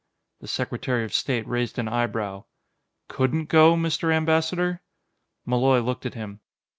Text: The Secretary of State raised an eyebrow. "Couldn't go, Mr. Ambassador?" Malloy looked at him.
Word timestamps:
The 0.39 0.47
Secretary 0.47 1.05
of 1.05 1.13
State 1.13 1.47
raised 1.47 1.77
an 1.77 1.87
eyebrow. 1.87 2.45
"Couldn't 3.07 3.49
go, 3.49 3.75
Mr. 3.75 4.11
Ambassador?" 4.11 4.81
Malloy 5.45 5.79
looked 5.81 6.07
at 6.07 6.15
him. 6.15 6.39